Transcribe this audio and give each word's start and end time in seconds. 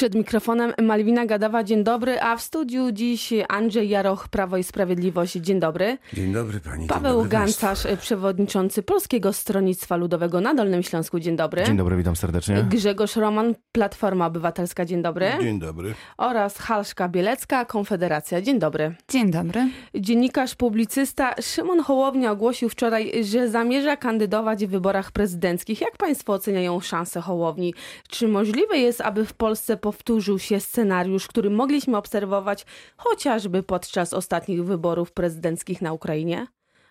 Przed 0.00 0.14
mikrofonem 0.14 0.72
Malwina 0.82 1.26
Gadawa, 1.26 1.64
dzień 1.64 1.84
dobry, 1.84 2.20
a 2.20 2.36
w 2.36 2.42
studiu 2.42 2.92
dziś 2.92 3.32
Andrzej 3.48 3.88
Jaroch, 3.88 4.28
Prawo 4.28 4.56
i 4.56 4.64
Sprawiedliwość, 4.64 5.34
dzień 5.34 5.60
dobry. 5.60 5.98
Dzień 6.12 6.32
dobry 6.32 6.60
pani. 6.60 6.86
Paweł 6.86 7.14
dobry 7.14 7.28
Gancarz, 7.28 7.86
przewodniczący 8.00 8.82
Polskiego 8.82 9.32
Stronnictwa 9.32 9.96
Ludowego 9.96 10.40
na 10.40 10.54
Dolnym 10.54 10.82
Śląsku, 10.82 11.20
dzień 11.20 11.36
dobry. 11.36 11.64
Dzień 11.64 11.76
dobry, 11.76 11.96
witam 11.96 12.16
serdecznie. 12.16 12.66
Grzegorz 12.70 13.16
Roman, 13.16 13.54
Platforma 13.72 14.26
Obywatelska, 14.26 14.84
dzień 14.84 15.02
dobry. 15.02 15.26
Dzień 15.40 15.58
dobry. 15.58 15.94
Oraz 16.18 16.58
Halszka 16.58 17.08
Bielecka, 17.08 17.64
Konfederacja, 17.64 18.42
dzień 18.42 18.58
dobry. 18.58 18.94
Dzień 19.08 19.30
dobry. 19.30 19.68
Dziennikarz, 19.94 20.54
publicysta 20.54 21.34
Szymon 21.42 21.80
Hołownia 21.80 22.32
ogłosił 22.32 22.68
wczoraj, 22.68 23.24
że 23.24 23.48
zamierza 23.48 23.96
kandydować 23.96 24.66
w 24.66 24.70
wyborach 24.70 25.12
prezydenckich. 25.12 25.80
Jak 25.80 25.96
państwo 25.96 26.32
oceniają 26.32 26.80
szanse 26.80 27.20
Hołowni? 27.20 27.74
Czy 28.08 28.28
możliwe 28.28 28.78
jest, 28.78 29.00
aby 29.00 29.26
w 29.26 29.32
Polsce 29.32 29.76
powtórzył 29.90 30.38
się 30.38 30.60
scenariusz, 30.60 31.28
który 31.28 31.50
mogliśmy 31.50 31.96
obserwować 31.96 32.66
chociażby 32.96 33.62
podczas 33.62 34.12
ostatnich 34.12 34.64
wyborów 34.64 35.12
prezydenckich 35.12 35.82
na 35.82 35.92
Ukrainie? 35.92 36.46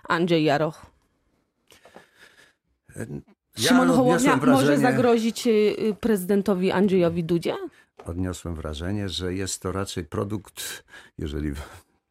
Andrzej 0.09 0.44
Jaroch. 0.44 0.85
Ja 2.95 3.05
Szymon 3.57 3.88
Hołownia 3.88 4.34
odniosłem 4.34 4.40
może 4.40 4.66
wrażenie- 4.66 4.81
zagrozić 4.81 5.48
y, 5.48 5.95
prezydentowi 5.99 6.71
Andrzejowi 6.71 7.23
Dudzie? 7.23 7.55
Odniosłem 8.05 8.55
wrażenie, 8.55 9.09
że 9.09 9.34
jest 9.34 9.62
to 9.62 9.71
raczej 9.71 10.05
produkt, 10.05 10.84
jeżeli 11.18 11.52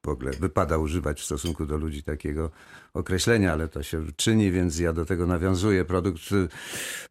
w 0.07 0.09
ogóle 0.09 0.31
wypada 0.31 0.79
używać 0.79 1.21
w 1.21 1.25
stosunku 1.25 1.67
do 1.67 1.77
ludzi 1.77 2.03
takiego 2.03 2.51
określenia, 2.95 3.53
ale 3.53 3.69
to 3.69 3.83
się 3.83 4.05
czyni, 4.17 4.51
więc 4.51 4.79
ja 4.79 4.93
do 4.93 5.05
tego 5.05 5.27
nawiązuję. 5.27 5.85
Produkt 5.85 6.33
y, 6.33 6.49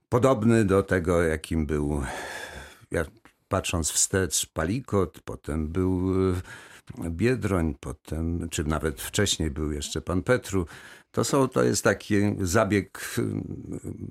podobny 0.09 0.65
do 0.65 0.83
tego, 0.83 1.21
jakim 1.21 1.65
był, 1.65 2.01
ja, 2.91 3.05
patrząc 3.47 3.91
wstecz, 3.91 4.45
Palikot, 4.53 5.19
potem 5.25 5.67
był 5.67 6.13
y, 6.31 6.41
Biedroń, 7.09 7.75
potem, 7.79 8.49
czy 8.49 8.63
nawet 8.63 9.01
wcześniej 9.01 9.51
był 9.51 9.71
jeszcze 9.71 10.01
pan 10.01 10.21
Petru. 10.21 10.65
To, 11.11 11.23
są, 11.23 11.47
to 11.47 11.63
jest 11.63 11.83
taki 11.83 12.15
zabieg 12.39 13.15
y, 13.17 13.23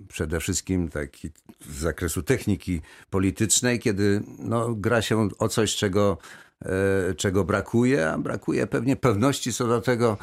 przede 0.08 0.40
wszystkim 0.40 0.88
taki 0.88 1.30
z 1.68 1.76
zakresu 1.76 2.22
techniki 2.22 2.80
politycznej, 3.10 3.78
kiedy 3.78 4.22
no, 4.38 4.74
gra 4.74 5.02
się 5.02 5.28
o 5.38 5.48
coś, 5.48 5.76
czego, 5.76 6.18
e, 6.64 7.14
czego 7.14 7.44
brakuje, 7.44 8.10
a 8.10 8.18
brakuje 8.18 8.66
pewnie 8.66 8.96
pewności 8.96 9.52
co 9.52 9.66
do 9.66 9.80
tego, 9.80 10.18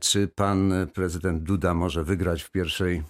czy 0.00 0.28
pan 0.28 0.72
prezydent 0.94 1.42
Duda 1.42 1.74
może 1.74 2.04
wygrać 2.04 2.42
w 2.42 2.50
pierwszej, 2.50 3.02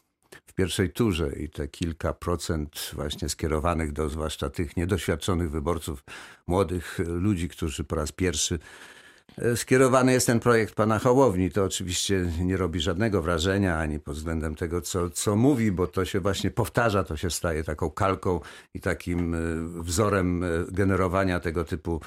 w 0.54 0.56
pierwszej 0.56 0.90
turze 0.90 1.32
i 1.32 1.48
te 1.48 1.68
kilka 1.68 2.12
procent 2.12 2.90
właśnie 2.92 3.28
skierowanych 3.28 3.92
do 3.92 4.08
zwłaszcza 4.08 4.50
tych 4.50 4.76
niedoświadczonych 4.76 5.50
wyborców, 5.50 6.04
młodych 6.46 6.98
ludzi, 6.98 7.48
którzy 7.48 7.84
po 7.84 7.96
raz 7.96 8.12
pierwszy 8.12 8.58
E, 9.38 9.56
Skierowany 9.56 10.12
jest 10.12 10.26
ten 10.26 10.40
projekt 10.40 10.74
pana 10.74 10.98
Hołowni. 10.98 11.50
To 11.50 11.64
oczywiście 11.64 12.26
nie 12.40 12.56
robi 12.56 12.80
żadnego 12.80 13.22
wrażenia 13.22 13.78
ani 13.78 14.00
pod 14.00 14.14
względem 14.14 14.54
tego, 14.54 14.80
co, 14.80 15.10
co 15.10 15.36
mówi, 15.36 15.72
bo 15.72 15.86
to 15.86 16.04
się 16.04 16.20
właśnie 16.20 16.50
powtarza, 16.50 17.04
to 17.04 17.16
się 17.16 17.30
staje 17.30 17.64
taką 17.64 17.90
kalką 17.90 18.40
i 18.74 18.80
takim 18.80 19.34
e, 19.34 19.38
wzorem 19.82 20.44
e, 20.44 20.46
generowania 20.68 21.40
tego 21.40 21.64
typu 21.64 22.00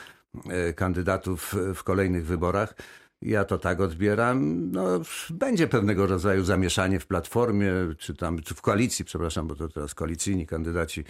kandydatów 0.75 1.56
w 1.75 1.84
kolejnych 1.84 2.25
wyborach. 2.25 2.73
Ja 3.21 3.45
to 3.45 3.57
tak 3.57 3.79
odbieram. 3.79 4.71
No, 4.71 5.01
będzie 5.29 5.67
pewnego 5.67 6.07
rodzaju 6.07 6.43
zamieszanie 6.43 6.99
w 6.99 7.07
platformie, 7.07 7.71
czy 7.97 8.15
tam 8.15 8.41
czy 8.41 8.55
w 8.55 8.61
koalicji, 8.61 9.05
przepraszam, 9.05 9.47
bo 9.47 9.55
to 9.55 9.69
teraz 9.69 9.95
koalicyjni 9.95 10.47
kandydaci 10.47 11.03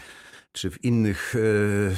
czy 0.51 0.71
w 0.71 0.83
innych 0.83 1.35
e, 1.35 1.39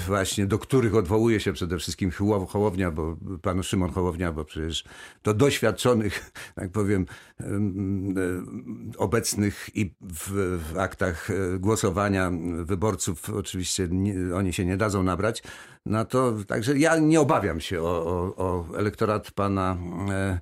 właśnie, 0.08 0.46
do 0.46 0.60
których 0.60 0.96
odwołuje 0.96 1.40
się 1.40 1.54
przede 1.54 1.78
wszystkim 1.78 2.10
Hołow- 2.12 2.48
Hołownia, 2.48 2.92
bo 2.92 3.18
pan 3.42 3.64
Szymon 3.64 3.92
Hołownia, 3.92 4.32
bo 4.32 4.46
przecież 4.46 4.84
do 5.24 5.34
doświadczonych, 5.34 6.32
tak 6.56 6.72
powiem, 6.72 7.06
em, 7.40 8.16
e, 8.18 8.98
obecnych 8.98 9.70
i 9.76 9.96
w, 10.02 10.60
w 10.72 10.78
aktach 10.78 11.30
e, 11.30 11.60
głosowania 11.60 12.32
wyborców 12.64 13.30
oczywiście 13.30 13.88
nie, 13.92 14.36
oni 14.36 14.54
się 14.54 14.66
nie 14.66 14.78
dadzą 14.78 15.04
nabrać. 15.04 15.44
No 15.86 16.06
to 16.06 16.34
także 16.48 16.78
ja 16.78 16.98
nie 16.98 17.20
obawiam 17.22 17.62
się 17.62 17.82
o, 17.82 18.06
o, 18.06 18.36
o 18.36 18.78
elektorat 18.78 19.32
pana 19.32 19.78
e, 20.10 20.40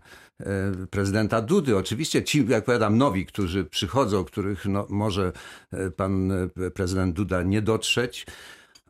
prezydenta 0.89 1.41
Dudy. 1.41 1.77
Oczywiście 1.77 2.23
ci, 2.23 2.45
jak 2.47 2.65
powiadam, 2.65 2.97
nowi, 2.97 3.25
którzy 3.25 3.65
przychodzą, 3.65 4.23
których 4.23 4.65
no, 4.65 4.85
może 4.89 5.31
e, 5.71 5.91
pan 5.91 6.31
e, 6.31 6.71
prezydent 6.71 7.15
Duda 7.15 7.43
nie 7.43 7.61
dotrzeć, 7.61 8.25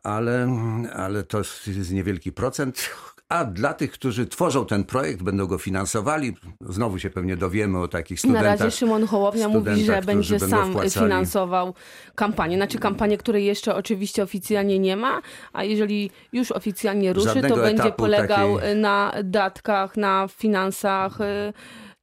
ale, 0.02 0.58
ale 0.92 1.22
to 1.22 1.38
jest 1.66 1.92
niewielki 1.92 2.32
procent. 2.32 2.90
A 3.28 3.44
dla 3.44 3.74
tych, 3.74 3.90
którzy 3.92 4.26
tworzą 4.26 4.66
ten 4.66 4.84
projekt, 4.84 5.22
będą 5.22 5.46
go 5.46 5.58
finansowali, 5.58 6.36
znowu 6.60 6.98
się 6.98 7.10
pewnie 7.10 7.36
dowiemy 7.36 7.78
o 7.78 7.88
takich 7.88 8.16
Na 8.16 8.20
studentach. 8.20 8.60
razie 8.60 8.70
Szymon 8.76 9.06
Hołownia 9.06 9.48
mówi, 9.48 9.84
że 9.84 10.02
będzie 10.02 10.40
sam 10.40 10.70
wpłacali. 10.70 10.90
finansował 11.06 11.74
kampanię. 12.14 12.56
Znaczy 12.56 12.78
kampanię, 12.78 13.18
której 13.18 13.44
jeszcze 13.44 13.74
oczywiście 13.74 14.22
oficjalnie 14.22 14.78
nie 14.78 14.96
ma, 14.96 15.20
a 15.52 15.64
jeżeli 15.64 16.10
już 16.32 16.52
oficjalnie 16.52 17.12
ruszy, 17.12 17.26
to 17.26 17.34
Żadnego 17.34 17.56
będzie 17.56 17.82
etapu 17.82 17.96
polegał 17.96 18.58
takiej- 18.58 18.76
na 18.76 19.12
datkach, 19.24 19.96
na 19.96 20.28
finansach 20.28 21.20
y, 21.20 21.24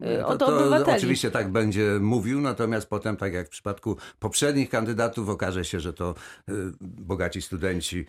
y, 0.06 0.18
To, 0.22 0.28
od 0.28 0.40
to 0.40 0.47
obywateli. 0.59 0.97
oczywiście 0.97 1.31
tak 1.31 1.52
będzie 1.52 1.97
mówił, 2.02 2.41
natomiast 2.41 2.90
potem, 2.90 3.18
tak 3.18 3.34
jak 3.34 3.47
w 3.47 3.50
przypadku 3.50 3.97
poprzednich 4.19 4.69
kandydatów, 4.69 5.30
okaże 5.30 5.66
się, 5.66 5.80
że 5.80 5.94
to 5.94 6.16
y, 6.50 6.53
bogaci 6.81 7.41
studenci 7.41 8.06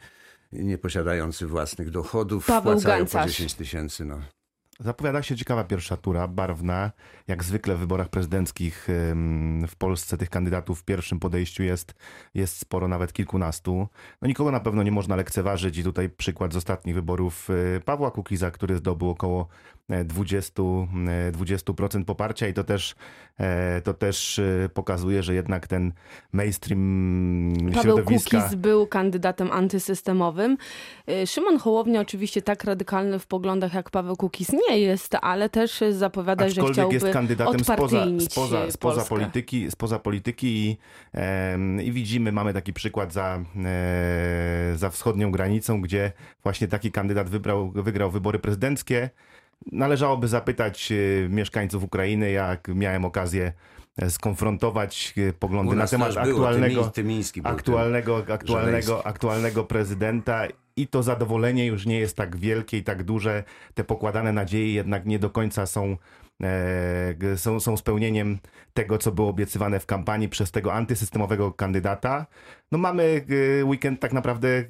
nie 0.52 0.78
posiadający 0.78 1.46
własnych 1.46 1.90
dochodów 1.90 2.46
Paweł 2.46 2.72
wpłacają 2.72 2.98
Gancarz. 2.98 3.24
po 3.24 3.30
10 3.30 3.54
tysięcy. 3.54 4.04
No. 4.04 4.20
Zapowiada 4.80 5.22
się 5.22 5.36
ciekawa 5.36 5.64
pierwsza 5.64 5.96
tura, 5.96 6.28
barwna. 6.28 6.92
Jak 7.28 7.44
zwykle 7.44 7.74
w 7.74 7.78
wyborach 7.78 8.08
prezydenckich 8.08 8.88
w 9.68 9.76
Polsce 9.78 10.16
tych 10.16 10.30
kandydatów 10.30 10.80
w 10.80 10.84
pierwszym 10.84 11.20
podejściu 11.20 11.62
jest, 11.62 11.94
jest 12.34 12.58
sporo, 12.58 12.88
nawet 12.88 13.12
kilkunastu. 13.12 13.88
No 14.22 14.28
nikogo 14.28 14.50
na 14.50 14.60
pewno 14.60 14.82
nie 14.82 14.92
można 14.92 15.16
lekceważyć 15.16 15.78
i 15.78 15.84
tutaj 15.84 16.10
przykład 16.10 16.52
z 16.52 16.56
ostatnich 16.56 16.94
wyborów 16.94 17.50
y, 17.50 17.80
Pawła 17.84 18.10
Kukiza, 18.10 18.50
który 18.50 18.76
zdobył 18.76 19.10
około 19.10 19.48
20, 19.88 20.62
e, 21.08 21.32
20% 21.32 22.04
poparcia 22.04 22.48
i 22.48 22.54
to 22.54 22.64
też, 22.64 22.94
e, 23.38 23.80
to 23.80 23.94
też 23.94 24.38
e, 24.38 24.68
pokazuje, 24.74 25.22
że 25.22 25.34
jednak 25.34 25.66
ten 25.66 25.92
mainstream 26.32 27.52
Paweł 27.74 27.82
środowiska... 27.82 28.42
Kukiz 28.42 28.54
był 28.54 28.86
kandydatem 28.86 29.52
antysystemowym. 29.52 30.56
Szymon 31.26 31.58
Hołownia 31.58 32.00
oczywiście 32.00 32.42
tak 32.42 32.64
radykalny 32.64 33.18
w 33.18 33.26
poglądach 33.26 33.74
jak 33.74 33.90
Paweł 33.90 34.16
Kukiz 34.16 34.52
nie 34.68 34.78
jest, 34.78 35.16
ale 35.22 35.48
też 35.48 35.80
zapowiada, 35.90 36.44
że 36.44 36.50
Aczkolwiek 36.50 36.74
chciałby 36.74 36.94
jest 36.94 37.06
kandydatem 37.10 37.64
spoza, 37.64 38.06
spoza, 38.18 38.70
spoza, 38.70 39.04
polityki, 39.04 39.70
spoza 39.70 39.98
polityki 39.98 40.46
i, 40.46 40.76
i 41.84 41.92
widzimy, 41.92 42.32
mamy 42.32 42.52
taki 42.52 42.72
przykład 42.72 43.12
za, 43.12 43.38
e, 43.64 44.76
za 44.76 44.90
wschodnią 44.90 45.30
granicą, 45.30 45.80
gdzie 45.80 46.12
właśnie 46.42 46.68
taki 46.68 46.92
kandydat 46.92 47.30
wybrał, 47.30 47.70
wygrał 47.70 48.10
wybory 48.10 48.38
prezydenckie. 48.38 49.10
Należałoby 49.72 50.28
zapytać 50.28 50.92
e, 50.92 51.28
mieszkańców 51.28 51.84
Ukrainy, 51.84 52.30
jak 52.30 52.68
miałem 52.68 53.04
okazję 53.04 53.52
e, 53.96 54.10
skonfrontować 54.10 55.14
U 55.30 55.32
poglądy 55.38 55.76
na 55.76 55.86
temat 55.86 56.12
było, 56.12 56.22
aktualnego, 56.24 56.80
Tymi- 56.82 56.92
Tymiński 56.92 57.42
był 57.42 57.50
tym. 57.50 57.58
aktualnego, 57.58 58.24
aktualnego, 58.32 59.06
aktualnego 59.06 59.64
prezydenta 59.64 60.46
i 60.76 60.86
to 60.86 61.02
zadowolenie 61.02 61.66
już 61.66 61.86
nie 61.86 61.98
jest 61.98 62.16
tak 62.16 62.36
wielkie 62.36 62.78
i 62.78 62.82
tak 62.82 63.02
duże. 63.02 63.44
Te 63.74 63.84
pokładane 63.84 64.32
nadzieje 64.32 64.72
jednak 64.72 65.06
nie 65.06 65.18
do 65.18 65.30
końca 65.30 65.66
są, 65.66 65.96
e, 66.42 67.36
są, 67.36 67.60
są 67.60 67.76
spełnieniem 67.76 68.38
tego, 68.74 68.98
co 68.98 69.12
było 69.12 69.28
obiecywane 69.28 69.80
w 69.80 69.86
kampanii 69.86 70.28
przez 70.28 70.50
tego 70.50 70.74
antysystemowego 70.74 71.52
kandydata. 71.52 72.26
No 72.72 72.78
mamy 72.78 73.24
e, 73.60 73.64
weekend 73.64 74.00
tak 74.00 74.12
naprawdę 74.12 74.48
e, 74.48 74.62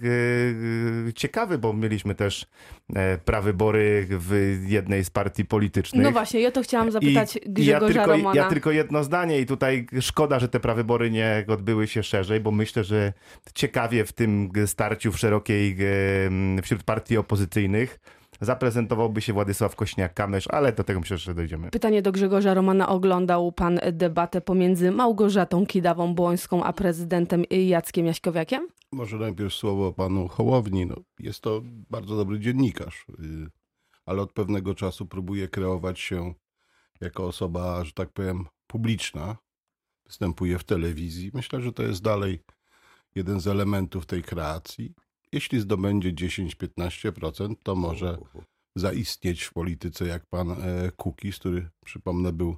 e, 1.08 1.12
ciekawy, 1.12 1.58
bo 1.58 1.72
mieliśmy 1.72 2.14
też 2.14 2.46
e, 2.94 3.18
prawybory 3.18 4.06
w 4.10 4.62
jednej 4.66 5.04
z 5.04 5.10
partii 5.10 5.44
politycznych. 5.44 6.02
No 6.02 6.12
właśnie, 6.12 6.40
ja 6.40 6.50
to 6.50 6.62
chciałam 6.62 6.90
zapytać 6.90 7.36
I 7.36 7.40
ja 7.44 7.78
Grzegorza 7.78 7.92
tylko, 7.92 8.16
Romana. 8.16 8.40
ja 8.40 8.48
tylko 8.48 8.70
jedno 8.70 9.04
zdanie 9.04 9.40
i 9.40 9.46
tutaj 9.46 9.86
szkoda, 10.00 10.38
że 10.38 10.48
te 10.48 10.60
prawybory 10.60 11.10
nie 11.10 11.44
odbyły 11.48 11.86
się 11.86 12.02
szerzej, 12.02 12.40
bo 12.40 12.50
myślę, 12.50 12.84
że 12.84 13.12
ciekawie 13.54 14.04
w 14.04 14.12
tym 14.12 14.50
starciu 14.66 15.12
w 15.12 15.18
szerokiej 15.18 15.70
em, 15.70 15.78
wśród 16.62 16.82
partii 16.82 17.16
opozycyjnych 17.16 17.98
zaprezentowałby 18.40 19.20
się 19.20 19.32
Władysław 19.32 19.76
Kośniak-Kamysz, 19.76 20.46
ale 20.50 20.72
do 20.72 20.84
tego 20.84 21.00
myślę, 21.00 21.18
że 21.18 21.34
dojdziemy. 21.34 21.70
Pytanie 21.70 22.02
do 22.02 22.12
Grzegorza 22.12 22.54
Romana. 22.54 22.88
Oglądał 22.88 23.52
pan 23.52 23.80
debatę 23.92 24.40
pomiędzy 24.40 24.90
Małgorzatą 24.90 25.66
Kidawą-Błońską 25.66 26.62
a 26.62 26.72
prezydentem 26.72 27.44
Jackiem 27.50 28.06
Jaśkowiakiem? 28.06 28.68
Może 28.92 29.16
najpierw 29.16 29.54
słowo 29.54 29.92
panu 29.92 30.28
Hołowni. 30.28 30.86
No, 30.86 30.94
jest 31.18 31.40
to 31.40 31.62
bardzo 31.90 32.16
dobry 32.16 32.40
dziennikarz, 32.40 33.06
y, 33.08 33.50
ale 34.06 34.22
od 34.22 34.32
pewnego 34.32 34.74
czasu 34.74 35.06
próbuje 35.06 35.48
kreować 35.48 36.00
się 36.00 36.34
jako 37.00 37.26
osoba, 37.26 37.84
że 37.84 37.92
tak 37.92 38.12
powiem, 38.12 38.46
publiczna. 38.66 39.36
Występuje 40.06 40.58
w 40.58 40.64
telewizji. 40.64 41.30
Myślę, 41.34 41.60
że 41.60 41.72
to 41.72 41.82
jest 41.82 42.02
dalej 42.02 42.42
jeden 43.14 43.40
z 43.40 43.46
elementów 43.46 44.06
tej 44.06 44.22
kreacji. 44.22 44.94
Jeśli 45.32 45.60
zdobędzie 45.60 46.12
10-15%, 46.12 47.54
to 47.62 47.74
może 47.74 48.18
zaistnieć 48.76 49.42
w 49.42 49.52
polityce 49.52 50.06
jak 50.06 50.22
pan 50.30 50.50
e, 50.50 50.90
Kukis, 50.96 51.38
który 51.38 51.68
przypomnę 51.84 52.32
był 52.32 52.56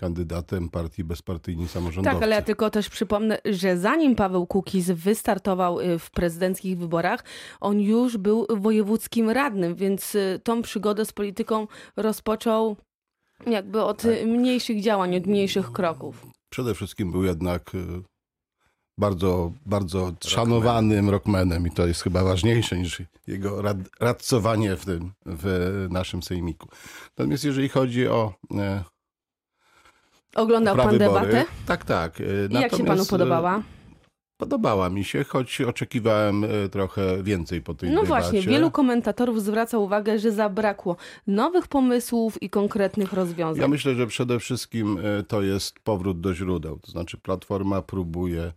kandydatem 0.00 0.68
partii 0.68 1.04
bezpartyjni 1.04 1.68
samorządowcy. 1.68 2.14
Tak, 2.14 2.22
ale 2.22 2.36
ja 2.36 2.42
tylko 2.42 2.70
też 2.70 2.88
przypomnę, 2.88 3.38
że 3.44 3.78
zanim 3.78 4.16
Paweł 4.16 4.46
Kukiz 4.46 4.90
wystartował 4.90 5.80
y, 5.80 5.98
w 5.98 6.10
prezydenckich 6.10 6.78
wyborach, 6.78 7.24
on 7.60 7.80
już 7.80 8.16
był 8.16 8.46
wojewódzkim 8.50 9.30
radnym, 9.30 9.74
więc 9.74 10.14
y, 10.14 10.40
tą 10.44 10.62
przygodę 10.62 11.04
z 11.04 11.12
polityką 11.12 11.66
rozpoczął 11.96 12.76
jakby 13.46 13.82
od 13.82 14.04
y, 14.04 14.26
mniejszych 14.26 14.82
działań, 14.82 15.16
od 15.16 15.26
mniejszych 15.26 15.72
kroków. 15.72 16.26
Przede 16.50 16.74
wszystkim 16.74 17.12
był 17.12 17.24
jednak 17.24 17.72
bardzo, 18.98 19.52
bardzo 19.66 20.12
szanowanym 20.26 21.10
rockmanem 21.10 21.66
i 21.66 21.70
to 21.70 21.86
jest 21.86 22.02
chyba 22.02 22.24
ważniejsze 22.24 22.78
niż 22.78 23.02
jego 23.26 23.62
rad, 23.62 23.76
radcowanie 24.00 24.76
w 24.76 24.84
tym, 24.84 25.12
w 25.26 25.86
naszym 25.90 26.22
sejmiku. 26.22 26.68
Natomiast 27.18 27.44
jeżeli 27.44 27.68
chodzi 27.68 28.08
o 28.08 28.32
e, 28.58 28.84
Oglądał 30.34 30.76
pan 30.76 30.88
prawybory, 30.88 31.26
debatę? 31.32 31.44
tak, 31.66 31.84
tak. 31.84 32.20
e, 32.20 32.24
I 32.50 32.54
jak 32.54 32.76
się 32.76 32.84
panu 32.84 33.02
e, 33.02 33.06
podobała? 33.06 33.62
Podobała 34.36 34.90
mi 34.90 35.04
się, 35.04 35.24
choć 35.24 35.60
oczekiwałem 35.60 36.44
e, 36.44 36.68
trochę 36.68 37.22
więcej 37.22 37.62
po 37.62 37.74
tej 37.74 37.90
No 37.90 38.02
debacie. 38.02 38.08
właśnie, 38.30 38.42
wielu 38.42 38.70
komentatorów 38.70 39.42
zwraca 39.42 39.78
uwagę, 39.78 40.18
że 40.18 40.32
zabrakło 40.32 40.96
nowych 41.26 41.68
pomysłów 41.68 42.42
i 42.42 42.50
konkretnych 42.50 43.12
rozwiązań. 43.12 43.62
Ja 43.62 43.68
myślę, 43.68 43.94
że 43.94 44.06
przede 44.06 44.38
wszystkim 44.38 44.98
to 45.28 45.42
jest 45.42 45.78
powrót 45.80 46.20
do 46.20 46.34
źródeł. 46.34 46.78
To 46.78 46.90
znaczy, 46.90 47.18
Platforma 47.18 47.82
próbuje 47.82 48.52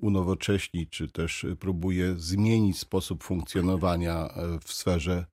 unowocześnić, 0.00 0.90
czy 0.90 1.08
też 1.08 1.46
próbuje 1.60 2.14
zmienić 2.16 2.78
sposób 2.78 3.24
funkcjonowania 3.24 4.28
e, 4.28 4.58
w 4.64 4.72
sferze 4.72 5.26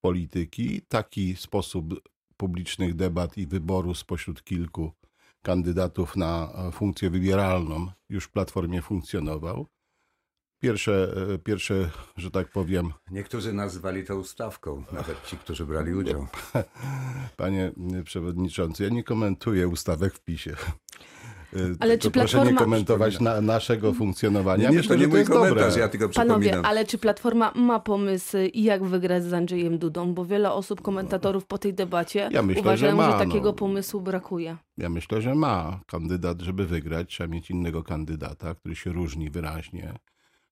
polityki. 0.00 0.82
Taki 0.88 1.36
sposób 1.36 2.10
publicznych 2.36 2.94
debat 2.94 3.38
i 3.38 3.46
wyboru 3.46 3.94
spośród 3.94 4.44
kilku 4.44 4.92
kandydatów 5.42 6.16
na 6.16 6.52
e, 6.54 6.72
funkcję 6.72 7.10
wybieralną 7.10 7.86
już 8.08 8.24
w 8.24 8.30
Platformie 8.30 8.82
funkcjonował. 8.82 9.66
Pierwsze, 10.60 11.14
e, 11.34 11.38
pierwsze, 11.38 11.90
że 12.16 12.30
tak 12.30 12.48
powiem, 12.48 12.92
Niektórzy 13.10 13.52
nazywali 13.52 14.04
to 14.04 14.16
ustawką, 14.16 14.84
nawet 14.92 15.26
ci, 15.26 15.36
którzy 15.36 15.66
brali 15.66 15.94
udział. 15.94 16.26
Panie 17.36 17.72
przewodniczący, 18.04 18.82
ja 18.84 18.88
nie 18.88 19.04
komentuję 19.04 19.68
ustawek 19.68 20.14
w 20.14 20.20
PiSie. 20.20 20.56
Y, 21.56 21.76
Ale 21.80 21.98
to 21.98 22.02
czy 22.02 22.10
proszę 22.10 22.38
nie 22.38 22.44
Platforma- 22.44 22.58
komentować 22.58 23.20
na, 23.20 23.40
naszego 23.40 23.92
funkcjonowania. 23.92 24.64
Nie, 24.64 24.70
nie, 24.70 24.76
Myślę, 24.76 24.88
to 24.88 24.94
nie 24.94 25.02
że 25.02 25.08
mój 25.08 25.18
jest 25.18 25.30
komentarz, 25.30 25.66
dobre. 25.68 25.80
ja 25.80 25.88
tylko 25.88 26.08
Panowie, 26.08 26.40
przypominam. 26.40 26.64
ale 26.70 26.84
czy 26.84 26.98
Platforma 26.98 27.52
ma 27.54 27.80
pomysły, 27.80 28.50
jak 28.54 28.84
wygrać 28.84 29.24
z 29.24 29.32
Andrzejem 29.32 29.78
Dudą? 29.78 30.14
Bo 30.14 30.24
wiele 30.24 30.52
osób, 30.52 30.82
komentatorów 30.82 31.46
po 31.46 31.58
tej 31.58 31.74
debacie 31.74 32.28
Ja 32.32 32.42
myślę, 32.42 32.62
uważają, 32.62 32.92
że 32.92 32.96
ma, 32.96 33.12
że 33.12 33.18
takiego 33.26 33.48
no. 33.48 33.52
pomysłu 33.52 34.00
brakuje. 34.00 34.56
Ja 34.78 34.88
myślę, 34.88 35.20
że 35.22 35.34
ma 35.34 35.80
kandydat, 35.86 36.40
żeby 36.40 36.66
wygrać. 36.66 37.08
Trzeba 37.08 37.28
mieć 37.34 37.50
innego 37.50 37.82
kandydata, 37.82 38.54
który 38.54 38.76
się 38.76 38.92
różni 38.92 39.30
wyraźnie, 39.30 39.94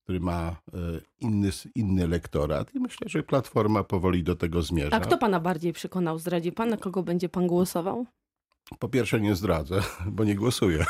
który 0.05 0.21
ma 0.21 0.57
e, 0.75 0.79
inny, 1.21 1.51
inny 1.75 2.09
lektorat 2.09 2.75
i 2.75 2.81
myślę, 2.81 3.09
że 3.09 3.23
Platforma 3.23 3.85
powoli 3.85 4.23
do 4.23 4.37
tego 4.37 4.63
zmierza. 4.63 4.97
A 4.97 5.01
kto 5.01 5.19
pana 5.19 5.41
bardziej 5.41 5.73
przekonał? 5.73 6.19
Zdradzi 6.19 6.53
pan, 6.53 6.69
na 6.69 6.77
kogo 6.77 7.03
będzie 7.03 7.29
pan 7.29 7.47
głosował? 7.47 8.07
Po 8.79 8.89
pierwsze 8.89 9.21
nie 9.21 9.35
zdradzę, 9.35 9.83
bo 10.17 10.25
nie 10.25 10.35
głosuję. 10.35 10.87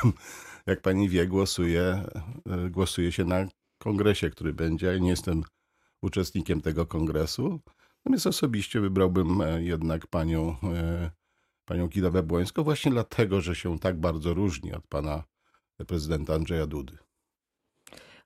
Jak 0.66 0.82
pani 0.82 1.08
wie, 1.08 1.26
głosuję, 1.26 2.04
e, 2.46 2.70
głosuje 2.70 3.12
się 3.12 3.24
na 3.24 3.46
kongresie, 3.78 4.30
który 4.30 4.52
będzie. 4.52 5.00
Nie 5.00 5.10
jestem 5.10 5.42
uczestnikiem 6.02 6.60
tego 6.60 6.86
kongresu. 6.86 7.60
Natomiast 7.96 8.26
osobiście 8.26 8.80
wybrałbym 8.80 9.40
e, 9.40 9.62
jednak 9.62 10.06
panią, 10.06 10.56
e, 10.62 11.10
panią 11.64 11.88
Kidawę 11.88 12.22
Błońską 12.22 12.62
właśnie 12.62 12.90
dlatego, 12.90 13.40
że 13.40 13.54
się 13.54 13.78
tak 13.78 14.00
bardzo 14.00 14.34
różni 14.34 14.72
od 14.72 14.86
pana 14.86 15.24
prezydenta 15.86 16.34
Andrzeja 16.34 16.66
Dudy. 16.66 16.98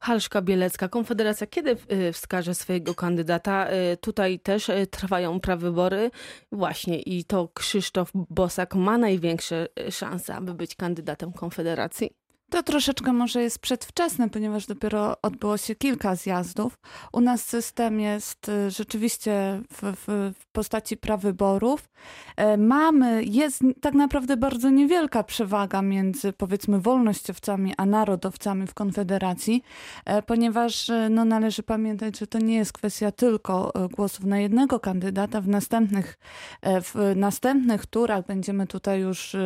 Halszka 0.02 0.43
Bielecka, 0.43 0.88
Konfederacja 0.88 1.46
kiedy 1.46 1.76
y, 1.93 2.12
wskaże 2.12 2.54
swojego 2.54 2.94
kandydata? 2.94 3.72
Y, 3.72 3.96
Tutaj 3.96 4.40
też 4.40 4.69
y, 4.69 4.87
trwają 4.87 5.40
prawybory. 5.40 6.10
Właśnie 6.52 6.99
i 7.00 7.25
to 7.25 7.49
Krzysztof 7.54 8.10
Bosak 8.14 8.75
ma 8.75 8.99
największe 8.99 9.69
szanse, 9.90 10.34
aby 10.34 10.54
być 10.54 10.75
kandydatem 10.75 11.32
Konfederacji. 11.32 12.22
To 12.52 12.62
troszeczkę 12.62 13.12
może 13.12 13.43
jest 13.43 13.58
przedwczesne, 13.58 14.31
ponieważ 14.31 14.66
dopiero 14.66 15.16
odbyło 15.22 15.56
się 15.56 15.75
kilka 15.75 16.14
zjazdów. 16.14 16.78
U 17.12 17.20
nas 17.20 17.44
system 17.44 18.00
jest 18.00 18.49
y, 18.49 18.70
rzeczywiście 18.70 19.60
w, 19.72 19.82
w, 19.82 20.32
w 20.38 20.46
postaci 20.46 20.96
prawyborów. 20.96 21.88
E, 22.37 22.56
Mamy, 22.56 23.25
jest 23.25 23.62
tak 23.81 23.94
naprawdę 23.94 24.37
bardzo 24.37 24.70
niewielka 24.70 25.22
przewaga 25.22 25.82
między 25.82 26.32
powiedzmy 26.32 26.81
wolnościowcami 26.81 27.75
a 27.76 27.87
narodowcami 27.87 28.66
w 28.66 28.75
Konfederacji, 28.75 29.62
e, 30.04 30.22
ponieważ 30.22 30.90
e, 30.90 31.08
no, 31.10 31.25
należy 31.25 31.62
pamiętać, 31.62 32.19
że 32.19 32.26
to 32.26 32.38
nie 32.38 32.54
jest 32.54 32.72
kwestia 32.72 33.12
tylko 33.12 33.75
e, 33.75 33.88
głosów 33.88 34.25
na 34.25 34.38
jednego 34.38 34.81
kandydata. 34.81 35.40
W 35.40 35.49
następnych, 35.49 36.19
e, 36.62 36.81
w 36.81 36.94
następnych 37.16 37.87
turach 37.87 38.26
będziemy 38.26 38.66
tutaj 38.66 39.00
już, 39.00 39.37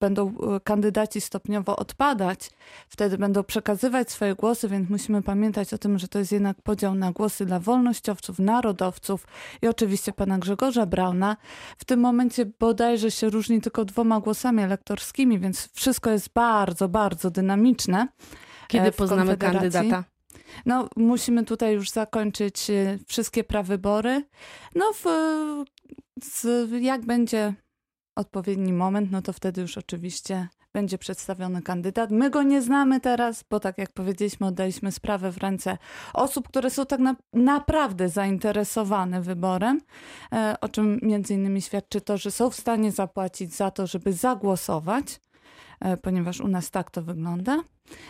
będą 0.00 0.34
kandydaci 0.64 1.20
stopniowo 1.20 1.76
odpadać 1.76 2.50
wtedy 2.88 3.18
będą 3.18 3.44
przekazywać 3.44 4.10
swoje 4.10 4.34
głosy, 4.34 4.68
więc 4.68 4.90
musimy 4.90 5.22
pamiętać 5.22 5.74
o 5.74 5.78
tym, 5.78 5.98
że 5.98 6.08
to 6.08 6.18
jest 6.18 6.32
jednak 6.32 6.62
podział 6.62 6.94
na 6.94 7.12
głosy 7.12 7.46
dla 7.46 7.60
wolnościowców, 7.60 8.38
narodowców 8.38 9.26
i 9.62 9.68
oczywiście 9.68 10.12
pana 10.12 10.38
Grzegorza 10.38 10.86
Brauna. 10.86 11.36
W 11.78 11.84
tym 11.84 12.00
momencie 12.00 12.46
bodajże 12.58 13.10
się 13.10 13.30
różni 13.30 13.60
tylko 13.60 13.84
dwoma 13.84 14.20
głosami 14.20 14.62
elektorskimi, 14.62 15.38
więc 15.38 15.68
wszystko 15.72 16.10
jest 16.10 16.28
bardzo, 16.34 16.88
bardzo 16.88 17.30
dynamiczne. 17.30 18.08
Kiedy 18.68 18.86
E, 18.86 18.92
w 18.92 18.96
poznamy 18.96 19.36
kandydata? 19.36 20.04
No, 20.66 20.88
musimy 20.96 21.44
tutaj 21.44 21.74
już 21.74 21.90
zakończyć 21.90 22.70
e, 22.70 22.98
wszystkie 23.06 23.44
prawybory. 23.44 24.24
No, 24.74 24.92
w, 24.92 25.04
z, 26.22 26.70
jak 26.82 27.06
będzie 27.06 27.54
odpowiedni 28.16 28.72
moment, 28.72 29.10
no 29.10 29.22
to 29.22 29.32
wtedy 29.32 29.60
już 29.60 29.78
oczywiście 29.78 30.48
będzie 30.76 30.98
przedstawiony 30.98 31.62
kandydat. 31.62 32.10
My 32.10 32.30
go 32.30 32.42
nie 32.42 32.62
znamy 32.62 33.00
teraz, 33.00 33.44
bo 33.50 33.60
tak 33.60 33.78
jak 33.78 33.92
powiedzieliśmy, 33.92 34.46
oddaliśmy 34.46 34.92
sprawę 34.92 35.32
w 35.32 35.38
ręce 35.38 35.78
osób, 36.14 36.48
które 36.48 36.70
są 36.70 36.86
tak 36.86 37.00
na, 37.00 37.16
naprawdę 37.32 38.08
zainteresowane 38.08 39.22
wyborem, 39.22 39.80
e, 40.32 40.56
o 40.60 40.68
czym 40.68 40.98
między 41.02 41.34
innymi 41.34 41.62
świadczy 41.62 42.00
to, 42.00 42.16
że 42.16 42.30
są 42.30 42.50
w 42.50 42.54
stanie 42.54 42.92
zapłacić 42.92 43.54
za 43.54 43.70
to, 43.70 43.86
żeby 43.86 44.12
zagłosować, 44.12 45.20
e, 45.80 45.96
ponieważ 45.96 46.40
u 46.40 46.48
nas 46.48 46.70
tak 46.70 46.90
to 46.90 47.02
wygląda. 47.02 47.62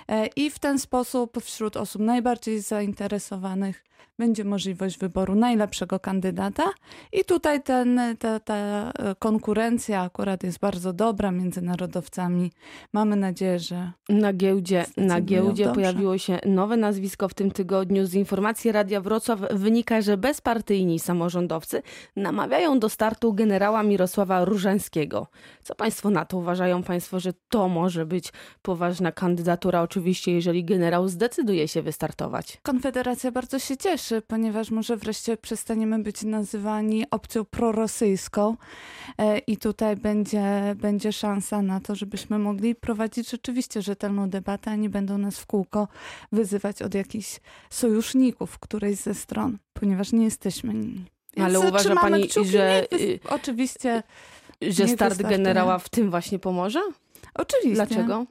E, 0.09 0.27
I 0.27 0.51
w 0.51 0.59
ten 0.59 0.79
sposób 0.79 1.43
wśród 1.43 1.77
osób 1.77 2.03
najbardziej 2.03 2.61
zainteresowanych 2.61 3.85
będzie 4.19 4.45
możliwość 4.45 4.99
wyboru 4.99 5.35
najlepszego 5.35 6.01
kandydata. 6.01 6.65
I 7.13 7.25
tutaj 7.25 7.63
ten, 7.63 8.01
ta, 8.19 8.41
ta 8.41 8.55
e, 8.55 8.93
konkurencja 9.19 10.01
akurat 10.01 10.43
jest 10.43 10.59
bardzo 10.59 10.93
dobra 10.93 11.31
między 11.31 11.63
narodowcami. 11.63 12.53
Mamy 12.93 13.17
nadzieję, 13.17 13.59
że 13.59 13.93
Na 14.09 14.33
giełdzie, 14.33 14.85
na 14.97 15.21
giełdzie 15.21 15.65
dobrze. 15.65 15.75
pojawiło 15.75 16.19
się 16.19 16.39
nowe 16.47 16.77
nazwisko 16.77 17.29
w 17.29 17.35
tym 17.35 17.51
tygodniu. 17.51 18.07
Z 18.07 18.15
informacji 18.15 18.73
Radia 18.73 19.01
Wrocław 19.01 19.41
wynika, 19.51 20.01
że 20.01 20.17
bezpartyjni 20.17 20.99
samorządowcy 20.99 21.83
namawiają 22.17 22.79
do 22.79 22.89
startu 22.89 23.33
generała 23.33 23.83
Mirosława 23.83 24.45
Różańskiego. 24.45 25.27
Co 25.63 25.75
państwo 25.75 26.11
na 26.11 26.25
to? 26.25 26.39
Uważają 26.39 26.83
państwo, 26.83 27.21
że 27.21 27.33
to 27.49 27.69
może 27.69 28.07
być 28.07 28.33
poważna 28.63 29.13
kandydatura? 29.13 29.83
Oczywiście, 29.83 30.33
jeżeli 30.33 30.65
generał 30.65 31.09
zdecyduje 31.09 31.69
się 31.69 31.83
wystartować. 31.83 32.59
Konfederacja 32.63 33.33
bardzo 33.33 33.59
się 33.59 33.77
cieszy, 33.77 34.06
ponieważ 34.27 34.71
może 34.71 34.97
wreszcie 34.97 35.37
przestaniemy 35.37 35.99
być 35.99 36.23
nazywani 36.23 37.05
opcją 37.11 37.45
prorosyjską 37.45 38.57
e, 39.19 39.39
i 39.39 39.57
tutaj 39.57 39.97
będzie, 39.97 40.75
będzie 40.77 41.13
szansa 41.13 41.63
na 41.63 41.81
to, 41.81 41.95
żebyśmy 41.95 42.39
mogli 42.39 42.75
prowadzić 42.75 43.31
rzeczywiście 43.31 43.83
rzetelną 43.83 44.31
debatę, 44.31 44.71
a 44.71 44.77
nie 44.77 44.91
będą 44.91 45.19
nas 45.19 45.39
w 45.39 45.47
kółko 45.47 45.89
wyzywać 46.33 46.83
od 46.83 46.95
jakichś 46.95 47.41
sojuszników 47.71 48.59
którejś 48.59 48.99
ze 48.99 49.15
stron, 49.15 49.59
ponieważ 49.73 50.13
nie 50.13 50.25
jesteśmy 50.25 50.75
nimi. 50.75 51.05
Więc 51.37 51.49
Ale 51.49 51.69
uważa 51.69 51.95
pani, 51.95 52.29
kciuki, 52.29 52.49
że, 52.49 52.87
y, 52.93 53.19
Oczywiście, 53.29 54.03
że 54.63 54.85
Nie 54.85 54.95
start 54.95 55.23
generała 55.23 55.79
w 55.79 55.89
tym 55.89 56.11
właśnie 56.11 56.39
pomoże? 56.39 56.81
oczywiście. 57.35 57.87
Dlaczego? 57.87 58.27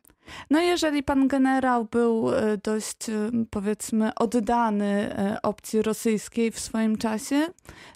No 0.50 0.62
jeżeli 0.62 1.03
pan 1.03 1.27
generał 1.27 1.86
był 1.86 2.34
e, 2.34 2.58
dość, 2.58 3.10
e, 3.10 3.32
powiedzmy, 3.50 4.15
oddany 4.15 5.15
e, 5.17 5.41
opcji 5.41 5.82
rosyjskiej 5.82 6.51
w 6.51 6.60
swoim 6.60 6.98
czasie, 6.98 7.48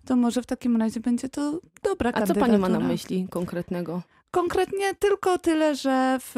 to 0.05 0.15
może 0.15 0.41
w 0.41 0.45
takim 0.45 0.77
razie 0.77 0.99
będzie 0.99 1.29
to 1.29 1.59
dobra 1.83 2.11
A 2.13 2.21
co 2.21 2.35
pani 2.35 2.57
ma 2.57 2.69
na 2.69 2.79
myśli 2.79 3.27
konkretnego? 3.29 4.01
Konkretnie 4.31 4.95
tylko 4.95 5.37
tyle, 5.37 5.75
że 5.75 6.19
w, 6.21 6.35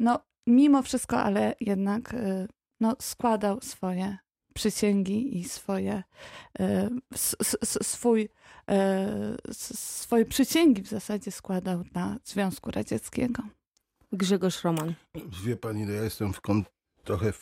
no, 0.00 0.18
mimo 0.46 0.82
wszystko, 0.82 1.18
ale 1.18 1.54
jednak 1.60 2.16
no, 2.80 2.96
składał 3.00 3.60
swoje 3.60 4.18
przysięgi 4.54 5.38
i 5.38 5.44
swoje, 5.44 6.02
swój, 7.82 8.28
swoje 9.62 10.24
przysięgi 10.24 10.82
w 10.82 10.88
zasadzie 10.88 11.30
składał 11.30 11.84
dla 11.84 12.16
Związku 12.24 12.70
Radzieckiego. 12.70 13.42
Grzegorz 14.12 14.64
Roman. 14.64 14.94
Wie 15.44 15.56
pani, 15.56 15.86
no 15.86 15.92
ja 15.92 16.02
jestem 16.02 16.32
w 16.32 16.40
kon, 16.40 16.64
trochę 17.04 17.32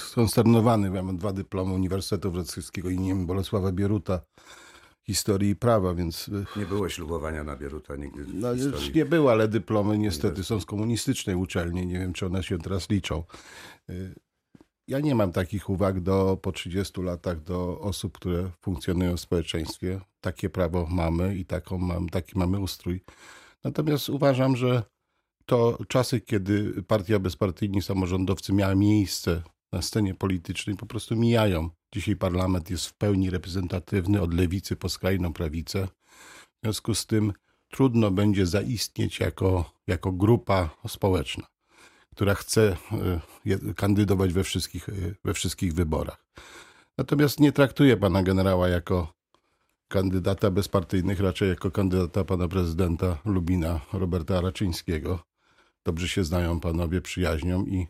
skonsternowany. 0.00 0.90
Ja 0.94 1.02
mam 1.02 1.16
dwa 1.16 1.32
dyplomy 1.32 1.72
Uniwersytetu 1.72 2.30
Wrocławskiego 2.30 2.90
imieniem 2.90 3.26
Bolesława 3.26 3.72
Bieruta 3.72 4.20
historii 5.08 5.50
i 5.50 5.56
prawa, 5.56 5.94
więc... 5.94 6.30
Nie 6.56 6.66
było 6.66 6.88
ślubowania 6.88 7.44
na 7.44 7.56
Bieruta 7.56 7.96
nigdy 7.96 8.24
w 8.24 8.34
no, 8.34 8.54
historii. 8.54 8.92
Nie 8.94 9.04
było, 9.04 9.30
ale 9.30 9.48
dyplomy 9.48 9.98
niestety 9.98 10.44
są 10.44 10.60
z 10.60 10.64
komunistycznej 10.64 11.36
uczelni. 11.36 11.86
Nie 11.86 11.98
wiem, 11.98 12.12
czy 12.12 12.26
one 12.26 12.42
się 12.42 12.58
teraz 12.58 12.90
liczą. 12.90 13.24
Y, 13.90 14.14
ja 14.88 15.00
nie 15.00 15.14
mam 15.14 15.32
takich 15.32 15.70
uwag 15.70 16.00
do, 16.00 16.38
po 16.42 16.52
30 16.52 17.02
latach 17.02 17.42
do 17.42 17.80
osób, 17.80 18.18
które 18.18 18.50
funkcjonują 18.60 19.16
w 19.16 19.20
społeczeństwie. 19.20 20.00
Takie 20.20 20.50
prawo 20.50 20.86
mamy 20.90 21.36
i 21.36 21.44
taką 21.44 21.78
mam, 21.78 22.08
taki 22.08 22.38
mamy 22.38 22.58
ustrój. 22.58 23.04
Natomiast 23.64 24.08
uważam, 24.08 24.56
że 24.56 24.82
to 25.48 25.78
czasy, 25.88 26.20
kiedy 26.20 26.82
partia 26.82 27.18
bezpartyjni 27.18 27.82
samorządowcy 27.82 28.52
miała 28.52 28.74
miejsce 28.74 29.42
na 29.72 29.82
scenie 29.82 30.14
politycznej, 30.14 30.76
po 30.76 30.86
prostu 30.86 31.16
mijają. 31.16 31.70
Dzisiaj 31.94 32.16
parlament 32.16 32.70
jest 32.70 32.86
w 32.86 32.94
pełni 32.94 33.30
reprezentatywny 33.30 34.20
od 34.20 34.34
lewicy 34.34 34.76
po 34.76 34.88
skrajną 34.88 35.32
prawicę. 35.32 35.88
W 36.58 36.62
związku 36.62 36.94
z 36.94 37.06
tym 37.06 37.32
trudno 37.70 38.10
będzie 38.10 38.46
zaistnieć 38.46 39.20
jako, 39.20 39.72
jako 39.86 40.12
grupa 40.12 40.70
społeczna, 40.88 41.46
która 42.10 42.34
chce 42.34 42.76
e, 43.46 43.74
kandydować 43.74 44.32
we 44.32 44.44
wszystkich, 44.44 44.88
e, 44.88 44.92
we 45.24 45.34
wszystkich 45.34 45.74
wyborach. 45.74 46.24
Natomiast 46.98 47.40
nie 47.40 47.52
traktuję 47.52 47.96
pana 47.96 48.22
generała 48.22 48.68
jako 48.68 49.12
kandydata 49.88 50.50
bezpartyjnych, 50.50 51.20
raczej 51.20 51.48
jako 51.48 51.70
kandydata 51.70 52.24
pana 52.24 52.48
prezydenta 52.48 53.18
Lubina 53.24 53.80
Roberta 53.92 54.40
Raczyńskiego. 54.40 55.27
Dobrze 55.88 56.08
się 56.08 56.24
znają 56.24 56.60
panowie, 56.60 57.00
przyjaźnią 57.00 57.64
i 57.64 57.86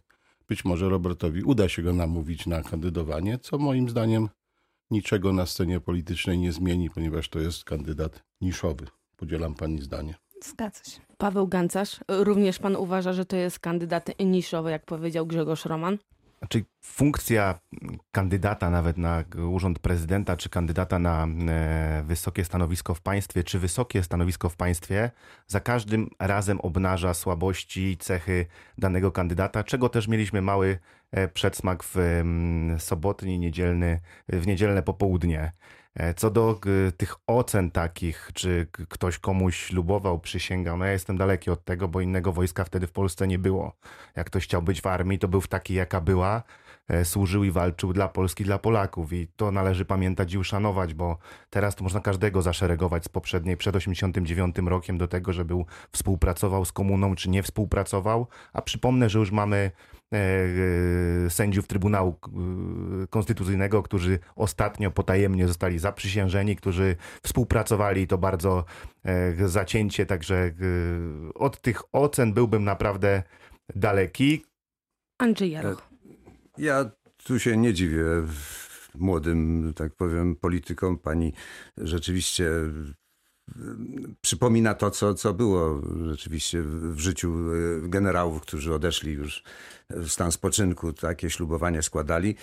być 0.49 0.65
może 0.65 0.89
Robertowi 0.89 1.43
uda 1.43 1.69
się 1.69 1.83
go 1.83 1.93
namówić 1.93 2.47
na 2.47 2.63
kandydowanie, 2.63 3.39
co 3.39 3.59
moim 3.59 3.89
zdaniem 3.89 4.29
niczego 4.91 5.33
na 5.33 5.47
scenie 5.47 5.81
politycznej 5.81 6.39
nie 6.39 6.53
zmieni, 6.53 6.91
ponieważ 6.91 7.29
to 7.29 7.39
jest 7.39 7.65
kandydat 7.65 8.23
niszowy. 8.41 8.87
Podzielam 9.17 9.55
pani 9.55 9.83
zdanie. 9.83 10.15
Zgadza 10.43 10.85
się. 10.85 11.01
Paweł 11.17 11.49
Gancarz, 11.49 12.01
również 12.09 12.59
pan 12.59 12.77
uważa, 12.77 13.13
że 13.13 13.25
to 13.25 13.37
jest 13.37 13.59
kandydat 13.59 14.11
niszowy, 14.21 14.71
jak 14.71 14.85
powiedział 14.85 15.27
Grzegorz 15.27 15.65
Roman? 15.65 15.99
Znaczy 16.39 16.65
funkcja 16.81 17.59
kandydata 18.11 18.71
nawet 18.71 18.99
na 18.99 19.25
urząd 19.51 19.79
prezydenta, 19.79 20.37
czy 20.37 20.49
kandydata 20.49 20.99
na 20.99 21.27
e, 21.49 22.03
wysokie 22.07 22.45
stanowisko 22.45 22.95
w 22.95 23.01
państwie, 23.01 23.45
czy 23.45 23.59
wysokie 23.59 24.03
stanowisko 24.03 24.49
w 24.49 24.57
państwie, 24.57 25.11
za 25.47 25.61
każdym 25.61 26.11
razem 26.19 26.61
obnaża 26.61 27.15
słabości, 27.15 27.97
cechy 27.97 28.47
danego 28.79 29.13
kandydata, 29.13 29.65
czego 29.65 29.89
też 29.89 30.09
mieliśmy 30.09 30.43
mały 30.43 30.79
przedsmak 31.35 31.85
w 31.85 31.97
sobotni, 32.79 33.39
niedzielny, 33.39 34.01
w 34.29 34.47
niedzielne 34.47 34.83
popołudnie. 34.83 35.53
E, 35.99 36.15
co 36.15 36.31
do 36.31 36.61
tych 36.97 37.15
ocen 37.27 37.71
takich, 37.71 38.31
czy 38.35 38.67
ktoś 38.89 39.19
komuś 39.19 39.57
ślubował, 39.57 40.19
przysięgał, 40.21 40.77
no 40.77 40.85
ja 40.85 40.93
jestem 40.93 41.17
daleki 41.17 41.51
od 41.51 41.65
tego, 41.65 41.89
bo 41.89 42.01
innego 42.01 42.33
wojska 42.33 42.65
wtedy 42.65 42.87
w 42.87 42.93
Polsce 42.93 43.27
nie 43.27 43.39
było. 43.39 43.77
Jak 44.17 44.27
ktoś 44.27 44.45
chciał 44.45 44.63
być 44.63 44.81
w 44.81 44.87
armii, 44.87 45.19
to 45.19 45.29
był 45.29 45.41
w 45.41 45.49
takiej, 45.49 45.77
jaka 45.77 46.01
była, 46.01 46.37
e, 46.37 46.43
służył 47.05 47.45
i 47.45 47.51
walczył 47.51 47.93
dla 47.93 48.09
Polski, 48.09 48.45
dla 48.45 48.59
Polaków. 48.59 49.13
I 49.13 49.29
to 49.37 49.53
należy 49.53 49.85
pamiętać 49.85 50.33
i 50.33 50.39
uszanować, 50.39 50.95
bo 50.95 51.19
teraz 51.51 51.77
to 51.77 51.85
można 51.85 52.01
każdego 52.01 52.43
zaszeregować 52.43 53.05
z 53.05 53.09
poprzedniej, 53.09 53.57
przed 53.57 53.77
89 53.77 54.57
rokiem 54.67 54.99
do 54.99 55.09
tego, 55.09 55.33
że 55.33 55.45
był, 55.45 55.67
współpracował 55.93 56.65
z 56.65 56.73
komuną, 56.73 57.15
czy 57.15 57.31
nie 57.31 57.43
współpracował. 57.43 58.27
A 58.53 58.63
przypomnę, 58.63 59.11
że 59.11 59.19
już 59.19 59.31
mamy 59.31 59.71
E, 60.13 60.17
e, 61.27 61.31
sędziów 61.31 61.67
Trybunału 61.67 62.17
e, 63.03 63.07
Konstytucyjnego, 63.07 63.83
którzy 63.83 64.19
ostatnio 64.37 64.91
potajemnie 64.91 65.49
zostali 65.49 65.79
zaprzysiężeni, 65.79 66.57
którzy 66.57 66.97
współpracowali 67.23 68.07
to 68.07 68.19
bardzo 68.19 68.65
zacięcie, 69.47 70.07
także 70.07 70.53
od 71.35 71.61
tych 71.61 71.83
ocen 71.93 72.33
byłbym 72.33 72.65
naprawdę 72.65 73.23
daleki. 73.75 74.45
Andrzej 75.19 75.51
Jaroch. 75.51 75.88
Ja 76.59 76.91
tu 77.25 77.39
się 77.39 77.57
nie 77.57 77.75
dziwię 77.75 78.05
młodym, 78.95 79.73
tak 79.77 79.95
powiem, 79.95 80.37
politykom. 80.37 80.99
Pani 80.99 81.33
rzeczywiście 81.77 82.51
przypomina 84.21 84.75
to, 84.75 84.91
co, 84.91 85.15
co 85.15 85.35
było 85.35 85.83
rzeczywiście 86.07 86.63
w 86.63 86.99
życiu 86.99 87.35
generałów, 87.83 88.43
którzy 88.43 88.75
odeszli 88.75 89.13
już 89.13 89.43
w 89.91 90.09
stan 90.09 90.33
spoczynku, 90.33 90.93
takie 90.93 91.31
ślubowanie 91.31 91.83
składali. 91.83 92.35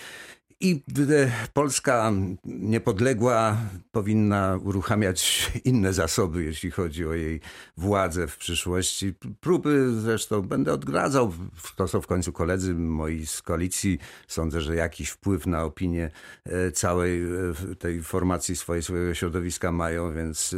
I 0.60 0.82
e, 1.10 1.30
Polska 1.52 2.12
niepodległa 2.44 3.56
powinna 3.92 4.58
uruchamiać 4.64 5.52
inne 5.64 5.92
zasoby, 5.92 6.44
jeśli 6.44 6.70
chodzi 6.70 7.06
o 7.06 7.12
jej 7.12 7.40
władzę 7.76 8.26
w 8.26 8.36
przyszłości. 8.36 9.14
Próby 9.40 10.00
zresztą 10.00 10.42
będę 10.42 10.72
odgradzał, 10.72 11.32
to 11.76 11.88
są 11.88 12.00
w 12.00 12.06
końcu 12.06 12.32
koledzy 12.32 12.74
moi 12.74 13.26
z 13.26 13.42
koalicji. 13.42 13.98
Sądzę, 14.28 14.60
że 14.60 14.76
jakiś 14.76 15.08
wpływ 15.08 15.46
na 15.46 15.64
opinię 15.64 16.10
e, 16.44 16.72
całej 16.72 17.22
e, 17.22 17.74
tej 17.78 18.02
formacji 18.02 18.56
swojego 18.56 19.14
środowiska 19.14 19.72
mają, 19.72 20.14
więc 20.14 20.56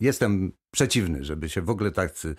jestem 0.00 0.52
przeciwny, 0.72 1.24
żeby 1.24 1.48
się 1.48 1.62
w 1.62 1.70
ogóle 1.70 1.90
tacy 1.90 2.34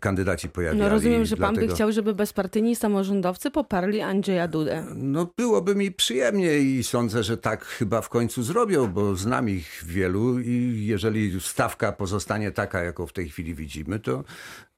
kandydaci 0.00 0.48
pojawiali. 0.48 0.80
No 0.80 0.88
rozumiem, 0.88 1.24
że 1.24 1.36
dlatego... 1.36 1.60
pan 1.60 1.68
by 1.68 1.74
chciał, 1.74 1.92
żeby 1.92 2.14
bezpartyjni 2.14 2.76
samorządowcy 2.76 3.50
poparli 3.50 4.00
Andrzeja 4.00 4.48
Dudę. 4.48 4.84
No 4.94 5.32
byłoby 5.36 5.74
mi 5.74 5.92
przyjemnie 5.92 6.58
i 6.58 6.84
sądzę, 6.84 7.22
że 7.22 7.36
tak 7.36 7.64
chyba 7.64 8.00
w 8.00 8.08
końcu 8.08 8.42
zrobią, 8.42 8.86
bo 8.86 9.16
znam 9.16 9.48
ich 9.48 9.82
wielu 9.86 10.40
i 10.40 10.86
jeżeli 10.86 11.40
stawka 11.40 11.92
pozostanie 11.92 12.50
taka, 12.50 12.82
jaką 12.82 13.06
w 13.06 13.12
tej 13.12 13.28
chwili 13.28 13.54
widzimy, 13.54 13.98
to 13.98 14.24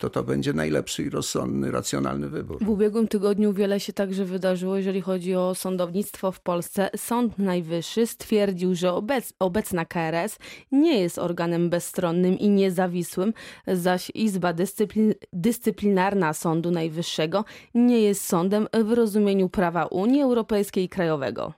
to, 0.03 0.11
to 0.11 0.23
będzie 0.23 0.53
najlepszy 0.53 1.03
i 1.03 1.11
rozsądny, 1.11 1.71
racjonalny 1.71 2.29
wybór. 2.29 2.65
W 2.65 2.69
ubiegłym 2.69 3.09
tygodniu 3.09 3.53
wiele 3.53 3.81
się 3.81 3.93
także 3.93 4.25
wydarzyło, 4.25 4.77
jeżeli 4.77 5.01
chodzi 5.01 5.35
o 5.35 5.55
sądownictwo 5.55 6.33
w 6.33 6.41
Polsce. 6.41 6.91
Sąd 6.97 7.39
Najwyższy 7.39 8.07
stwierdził, 8.07 8.75
że 8.75 8.93
obec, 8.93 9.33
obecna 9.39 9.85
KRS 9.85 10.39
nie 10.73 11.01
jest 11.01 11.19
organem 11.19 11.71
bezstronnym 11.71 12.39
i 12.39 12.49
niezawisłym, 12.93 13.33
zaś 13.67 14.11
Izba 14.15 14.53
Dyscyplin 14.53 15.15
Dyscyplinarna 15.33 16.33
Sądu 16.33 16.71
Najwyższego 16.71 17.45
nie 17.75 18.01
jest 18.01 18.27
sądem 18.27 18.69
w 18.85 18.93
rozumieniu 18.93 19.49
prawa 19.49 19.87
Unii 19.87 20.23
Europejskiej 20.23 20.85
i 20.85 20.89
krajowego. 20.89 21.55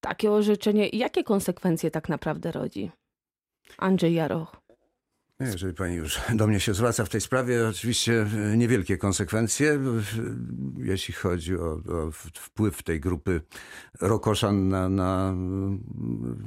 Takie 0.00 0.30
orzeczenie, 0.30 0.88
jakie 0.88 1.24
konsekwencje 1.24 1.90
tak 1.90 2.08
naprawdę 2.08 2.52
rodzi? 2.52 2.90
Andrzej 3.78 4.14
Jaroch. 4.14 4.61
Jeżeli 5.46 5.74
pani 5.74 5.94
już 5.94 6.20
do 6.34 6.46
mnie 6.46 6.60
się 6.60 6.74
zwraca 6.74 7.04
w 7.04 7.08
tej 7.08 7.20
sprawie, 7.20 7.68
oczywiście 7.68 8.26
e, 8.52 8.56
niewielkie 8.56 8.96
konsekwencje, 8.96 9.78
jeśli 10.78 11.14
chodzi 11.14 11.56
o, 11.56 11.72
o 11.72 12.10
wpływ 12.34 12.82
tej 12.82 13.00
grupy 13.00 13.40
Rokoszan 14.00 14.68
na, 14.68 14.88
na 14.88 15.34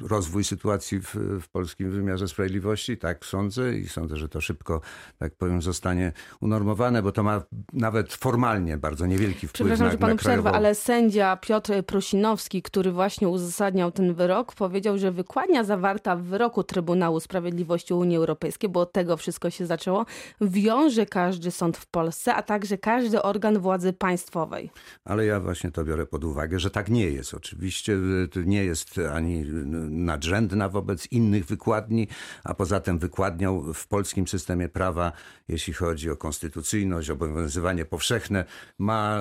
rozwój 0.01 0.43
sytuacji 0.43 0.99
w, 0.99 1.15
w, 1.41 1.47
polskim 1.47 1.91
wymiarze 1.91 2.27
sprawiedliwości. 2.27 2.97
Tak 2.97 3.25
sądzę 3.25 3.77
i 3.77 3.87
sądzę, 3.87 4.17
że 4.17 4.29
to 4.29 4.41
szybko, 4.41 4.81
tak 5.19 5.35
powiem, 5.35 5.61
zostanie 5.61 6.13
unormowane, 6.41 7.01
bo 7.01 7.11
to 7.11 7.23
ma 7.23 7.41
nawet 7.73 8.13
formalnie 8.13 8.77
bardzo 8.77 9.05
niewielki 9.05 9.47
wpływ 9.47 9.53
Przepraszam, 9.53 9.85
na, 9.85 9.91
że 9.91 9.97
panu 9.97 10.13
na 10.13 10.19
przerwę, 10.19 10.51
ale 10.51 10.75
sędzia 10.75 11.37
Piotr 11.37 11.83
Prosinowski, 11.85 12.61
który 12.61 12.91
właśnie 12.91 13.29
uzasadniał 13.29 13.91
ten 13.91 14.13
wyrok, 14.13 14.55
powiedział, 14.55 14.97
że 14.97 15.11
wykładnia 15.11 15.63
zawarta 15.63 16.15
w 16.15 16.21
wyroku 16.21 16.63
Trybunału 16.63 17.19
Sprawiedliwości 17.19 17.93
Unii 17.93 18.17
Europejskiej, 18.17 18.69
bo 18.69 18.84
od 18.85 18.91
tego 18.91 19.17
wszystko 19.17 19.49
się 19.49 19.65
zaczęło, 19.65 20.05
wiąże 20.41 21.05
każdy 21.05 21.51
sąd 21.51 21.77
w 21.77 21.85
Polsce, 21.85 22.35
a 22.35 22.41
także 22.41 22.77
każdy 22.77 23.21
organ 23.21 23.59
władzy 23.59 23.93
państwowej. 23.93 24.71
Ale 25.05 25.25
ja 25.25 25.39
właśnie 25.39 25.71
to 25.71 25.83
biorę 25.83 26.05
pod 26.05 26.23
uwagę, 26.23 26.59
że 26.59 26.69
tak 26.69 26.89
nie 26.89 27.09
jest. 27.09 27.33
Oczywiście 27.33 27.97
to 28.31 28.41
nie 28.41 28.65
jest 28.65 28.99
ani 29.13 29.45
nadrzędna 29.89 30.69
wobec 30.69 31.11
innych 31.11 31.45
wykładni, 31.45 32.07
a 32.43 32.53
poza 32.53 32.79
tym 32.79 32.99
wykładnią 32.99 33.73
w 33.73 33.87
polskim 33.87 34.27
systemie 34.27 34.69
prawa, 34.69 35.11
jeśli 35.47 35.73
chodzi 35.73 36.09
o 36.09 36.15
konstytucyjność, 36.15 37.09
obowiązywanie 37.09 37.85
powszechne, 37.85 38.45
ma 38.77 39.19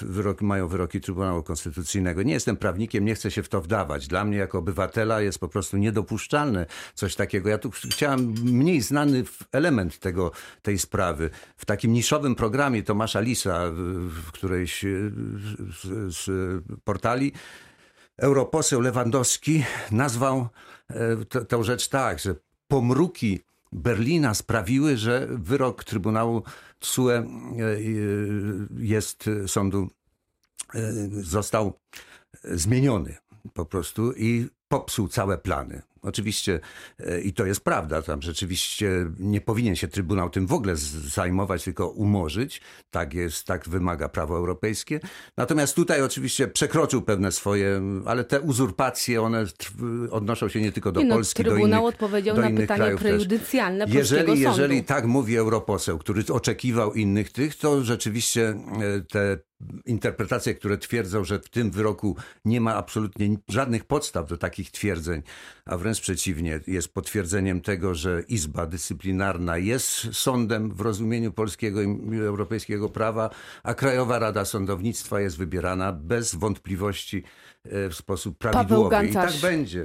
wyrok, 0.00 0.42
mają 0.42 0.68
wyroki 0.68 1.00
Trybunału 1.00 1.42
Konstytucyjnego. 1.42 2.22
Nie 2.22 2.32
jestem 2.32 2.56
prawnikiem, 2.56 3.04
nie 3.04 3.14
chcę 3.14 3.30
się 3.30 3.42
w 3.42 3.48
to 3.48 3.60
wdawać. 3.60 4.08
Dla 4.08 4.24
mnie 4.24 4.36
jako 4.36 4.58
obywatela 4.58 5.20
jest 5.20 5.38
po 5.38 5.48
prostu 5.48 5.76
niedopuszczalne 5.76 6.66
coś 6.94 7.16
takiego. 7.16 7.48
Ja 7.48 7.58
tu 7.58 7.70
chciałem 7.70 8.34
mniej 8.52 8.80
znany 8.80 9.24
element 9.52 9.98
tego, 9.98 10.32
tej 10.62 10.78
sprawy. 10.78 11.30
W 11.56 11.64
takim 11.64 11.92
niszowym 11.92 12.34
programie 12.34 12.82
Tomasza 12.82 13.20
Lisa, 13.20 13.60
w, 14.08 14.32
którejś 14.32 14.84
e, 14.84 14.88
z, 15.82 16.14
z 16.16 16.30
portali, 16.84 17.32
europoseł 18.18 18.80
Lewandowski 18.80 19.64
nazwał 19.90 20.48
e, 20.90 21.44
tę 21.44 21.64
rzecz 21.64 21.88
tak, 21.88 22.18
że 22.18 22.34
pomruki 22.68 23.40
Berlina 23.72 24.34
sprawiły, 24.34 24.96
że 24.96 25.28
wyrok 25.30 25.84
Trybunału 25.84 26.42
TSUE 26.78 27.10
e, 27.10 27.24
jest 28.78 29.24
sądu 29.46 29.88
został 31.12 31.78
zmieniony 32.44 33.16
po 33.54 33.66
prostu 33.66 34.12
i 34.12 34.48
popsuł 34.68 35.08
całe 35.08 35.38
plany. 35.38 35.82
Oczywiście, 36.02 36.60
e, 37.00 37.20
i 37.20 37.32
to 37.32 37.46
jest 37.46 37.60
prawda, 37.60 38.02
tam 38.02 38.22
rzeczywiście 38.22 38.90
nie 39.18 39.40
powinien 39.40 39.76
się 39.76 39.88
Trybunał 39.88 40.30
tym 40.30 40.46
w 40.46 40.52
ogóle 40.52 40.76
zajmować, 40.76 41.64
tylko 41.64 41.88
umorzyć. 41.88 42.60
Tak 42.90 43.14
jest, 43.14 43.46
tak 43.46 43.68
wymaga 43.68 44.08
prawo 44.08 44.36
europejskie. 44.36 45.00
Natomiast 45.36 45.74
tutaj 45.74 46.02
oczywiście 46.02 46.48
przekroczył 46.48 47.02
pewne 47.02 47.32
swoje, 47.32 47.82
ale 48.06 48.24
te 48.24 48.40
uzurpacje, 48.40 49.22
one 49.22 49.44
odnoszą 50.10 50.48
się 50.48 50.60
nie 50.60 50.72
tylko 50.72 50.92
do 50.92 51.00
Nie 51.00 51.06
no, 51.06 51.14
Polski, 51.14 51.44
do 51.44 51.50
Trybunał 51.50 51.82
innych, 51.82 51.94
odpowiedział 51.94 52.36
do 52.36 52.42
na 52.42 52.50
pytanie 52.50 52.96
prejudycjalne 52.96 53.86
Jeżeli, 53.88 54.26
sądu. 54.26 54.42
jeżeli 54.42 54.84
tak 54.84 55.06
mówi 55.06 55.36
europoseł, 55.36 55.98
który 55.98 56.24
oczekiwał 56.32 56.94
innych 56.94 57.32
tych, 57.32 57.56
to 57.56 57.84
rzeczywiście 57.84 58.48
e, 58.48 59.00
te 59.00 59.38
interpretacje, 59.86 60.54
które 60.54 60.78
twierdzą, 60.78 61.24
że 61.24 61.38
w 61.38 61.48
tym 61.48 61.70
wyroku 61.70 62.16
nie 62.44 62.60
ma 62.60 62.74
absolutnie 62.74 63.36
żadnych 63.48 63.84
podstaw 63.84 64.28
do 64.28 64.36
takich 64.36 64.70
twierdzeń, 64.70 65.22
a 65.66 65.76
wręcz 65.76 66.00
przeciwnie, 66.00 66.60
jest 66.66 66.94
potwierdzeniem 66.94 67.60
tego, 67.60 67.94
że 67.94 68.22
Izba 68.28 68.66
Dyscyplinarna 68.66 69.58
jest 69.58 69.88
sądem 70.12 70.74
w 70.74 70.80
rozumieniu 70.80 71.32
polskiego 71.32 71.82
i 71.82 72.18
europejskiego 72.20 72.88
prawa, 72.88 73.30
a 73.62 73.74
Krajowa 73.74 74.18
Rada 74.18 74.44
Sądownictwa 74.44 75.20
jest 75.20 75.38
wybierana 75.38 75.92
bez 75.92 76.34
wątpliwości 76.34 77.22
w 77.64 77.94
sposób 77.94 78.38
prawidłowy. 78.38 79.06
I 79.06 79.12
tak 79.12 79.32
będzie. 79.42 79.84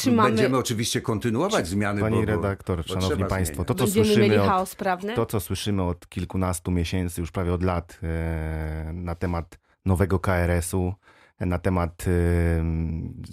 czy 0.00 0.12
mamy- 0.12 0.28
Będziemy 0.28 0.56
oczywiście 0.58 1.00
kontynuować 1.00 1.66
zmiany. 1.68 2.00
Pani 2.00 2.16
bo- 2.16 2.24
redaktor, 2.24 2.78
bo 2.88 2.94
szanowni 2.94 3.24
państwo, 3.24 3.64
to 3.64 3.74
co 3.74 3.84
Będziemy 3.84 4.06
słyszymy 4.06 4.42
od? 4.42 4.46
To, 5.14 5.26
co 5.26 5.40
słyszymy 5.40 5.82
od 5.82 6.08
kilkunastu 6.08 6.70
miesięcy, 6.70 7.20
już 7.20 7.30
prawie 7.30 7.52
od 7.52 7.62
lat, 7.62 7.98
e, 8.02 8.90
na 8.94 9.14
temat 9.14 9.58
nowego 9.84 10.18
KRS-u, 10.18 10.88
e, 10.88 10.94
na 11.46 11.58
temat 11.58 12.04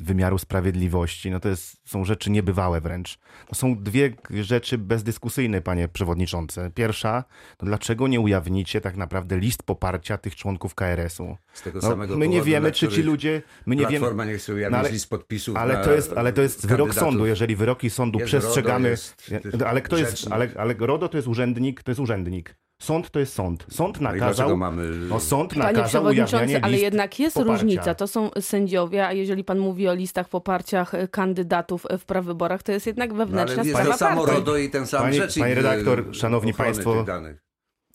wymiaru 0.04 0.38
sprawiedliwości, 0.38 1.32
no 1.32 1.40
to 1.40 1.50
jest, 1.50 1.90
są 1.90 2.06
rzeczy 2.06 2.32
niebywałe 2.32 2.82
wręcz. 2.82 3.20
To 3.48 3.56
są 3.56 3.84
dwie 3.84 4.14
rzeczy 4.42 4.78
bezdyskusyjne, 4.78 5.62
panie 5.62 5.88
przewodniczący. 5.88 6.72
Pierwsza, 6.76 7.24
to 7.58 7.66
dlaczego 7.66 8.08
nie 8.08 8.20
ujawnicie 8.20 8.82
tak 8.82 8.98
naprawdę 8.98 9.40
list 9.40 9.64
poparcia 9.64 10.18
tych 10.18 10.36
członków 10.36 10.76
KRS-u? 10.76 11.38
Z 11.54 11.62
tego 11.62 11.80
No, 11.84 11.90
samego 11.90 12.18
my 12.18 12.28
nie 12.28 12.42
wiemy, 12.42 12.72
czy 12.72 12.88
ci 12.88 13.04
ludzie... 13.04 13.42
My 13.66 13.76
nie 13.76 13.88
wiemy, 13.88 14.26
nie 14.26 14.38
chce 14.38 14.54
ujawnić 14.54 14.72
No, 14.74 14.80
ale- 14.80 14.92
list 14.92 15.10
podpisów 15.10 15.58
ale 15.58 15.84
to 15.84 15.94
jest, 15.94 16.14
ale 16.14 16.34
to 16.34 16.42
jest 16.42 16.68
wyrok 16.68 16.94
sądu. 16.94 17.26
Jeżeli 17.26 17.56
wyroki 17.56 17.90
sądu 17.90 18.20
Jest 18.20 18.28
przestrzegamy. 18.28 18.90
Jest 18.90 19.24
ale 19.68 19.82
kto 19.82 19.98
jest. 19.98 20.32
Ale, 20.32 20.50
ale 20.58 20.76
RODO 20.80 21.10
to 21.10 21.18
jest 21.18 21.28
urzędnik, 21.28 21.84
to 21.84 21.92
jest 21.92 22.00
urzędnik. 22.00 22.56
Sąd 22.82 23.12
to 23.12 23.20
jest 23.20 23.34
sąd. 23.34 23.66
Sąd 23.70 24.02
No 24.02 24.12
nakazał. 24.12 24.58
mamy... 24.58 24.84
No, 25.10 25.20
sąd 25.20 25.50
Panie 25.50 25.62
nakazał 25.64 25.86
przewodniczący, 25.88 26.60
ale 26.62 26.72
list 26.72 26.84
jednak 26.84 27.20
jest 27.20 27.36
poparcia. 27.36 27.54
różnica. 27.54 27.96
To 27.96 28.08
są 28.08 28.30
sędziowie, 28.40 29.08
a 29.08 29.14
jeżeli 29.14 29.44
pan 29.44 29.60
mówi 29.60 29.88
o 29.88 29.94
listach 29.94 30.30
poparciach 30.30 30.94
e, 30.96 31.08
kandydatów 31.08 31.86
e, 31.90 31.98
w 31.98 32.06
prawyborach, 32.06 32.64
to 32.64 32.72
jest 32.72 32.88
jednak 32.88 33.10
No, 33.10 33.16
ale 33.16 33.26
wewnętrzna 33.26 33.64
jest 33.64 33.70
sprawa 33.76 33.92
to 33.92 33.98
samo. 33.98 34.26
RODO 34.26 34.58
i 34.58 34.70
ten 34.70 34.88
sam 34.88 35.02
Pani- 35.02 35.18
rzecznik. 35.18 35.44
pani 35.44 35.56
redaktor, 35.56 36.06
e, 36.10 36.14
szanowni 36.14 36.52
ochrony 36.52 36.72
państwo, 36.72 36.96
tych 36.96 37.06
danych. 37.06 37.44